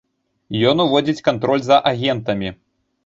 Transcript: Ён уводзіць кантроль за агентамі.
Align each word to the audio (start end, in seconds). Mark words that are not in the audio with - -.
Ён 0.69 0.77
уводзіць 0.85 1.25
кантроль 1.27 1.63
за 1.67 1.77
агентамі. 1.91 2.49